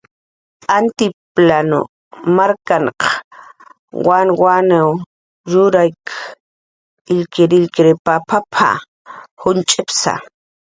[0.75, 1.67] "Altiplan
[2.37, 2.99] markaq
[4.07, 4.69] wanwan
[5.51, 5.99] yurayk
[7.13, 8.69] illkirillkir papap""a,
[9.41, 10.13] junch'psa"